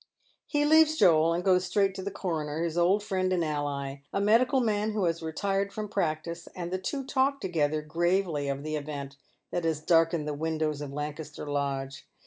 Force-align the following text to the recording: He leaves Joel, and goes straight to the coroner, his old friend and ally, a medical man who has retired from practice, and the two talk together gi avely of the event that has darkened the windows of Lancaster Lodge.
He 0.47 0.65
leaves 0.65 0.95
Joel, 0.97 1.31
and 1.31 1.43
goes 1.43 1.65
straight 1.65 1.93
to 1.93 2.01
the 2.01 2.09
coroner, 2.09 2.63
his 2.63 2.75
old 2.75 3.03
friend 3.03 3.31
and 3.31 3.45
ally, 3.45 3.97
a 4.11 4.19
medical 4.19 4.59
man 4.59 4.93
who 4.93 5.05
has 5.05 5.21
retired 5.21 5.71
from 5.71 5.89
practice, 5.89 6.47
and 6.55 6.71
the 6.71 6.79
two 6.79 7.03
talk 7.05 7.39
together 7.39 7.83
gi 7.83 8.23
avely 8.23 8.51
of 8.51 8.63
the 8.63 8.75
event 8.77 9.17
that 9.51 9.63
has 9.63 9.79
darkened 9.79 10.27
the 10.27 10.33
windows 10.33 10.81
of 10.81 10.91
Lancaster 10.91 11.45
Lodge. 11.47 12.07